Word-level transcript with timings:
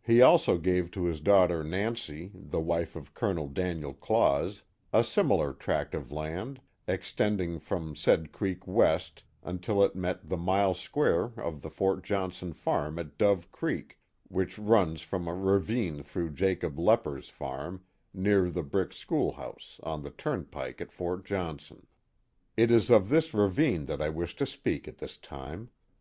He 0.00 0.22
also 0.22 0.56
gave 0.56 0.88
to 0.92 1.06
his 1.06 1.20
daughter 1.20 1.64
Nancy, 1.64 2.30
the 2.32 2.60
wife 2.60 2.94
of 2.94 3.12
Colonel 3.12 3.48
Daniel 3.48 3.92
Claus, 3.92 4.62
a 4.92 5.02
similar 5.02 5.52
tract 5.52 5.96
of 5.96 6.12
land, 6.12 6.60
extending 6.86 7.58
from 7.58 7.96
said 7.96 8.30
creek 8.30 8.68
west, 8.68 9.24
until 9.42 9.82
it 9.82 9.96
met 9.96 10.28
the 10.28 10.36
mile 10.36 10.74
square 10.74 11.32
of 11.36 11.62
the 11.62 11.70
Fort 11.70 12.04
Johnson 12.04 12.52
farm 12.52 13.00
at 13.00 13.18
Dove 13.18 13.50
Creek, 13.50 13.98
which 14.28 14.60
runs 14.60 15.02
from 15.02 15.26
a 15.26 15.34
ravine 15.34 16.04
through 16.04 16.34
Jacob 16.34 16.76
Lepper's 16.78 17.28
farm, 17.28 17.82
near 18.14 18.50
the 18.50 18.62
brick 18.62 18.92
schoolhouse 18.92 19.80
on 19.82 20.04
the 20.04 20.10
turnpike 20.10 20.80
at 20.80 20.92
Fort 20.92 21.24
Johnson. 21.24 21.88
It 22.56 22.70
is 22.70 22.90
of 22.90 23.08
this 23.08 23.34
ravine 23.34 23.86
that 23.86 24.00
I 24.00 24.08
wish 24.08 24.36
to 24.36 24.46
speak 24.46 24.86
at 24.86 24.98
this 24.98 25.16
time. 25.16 25.70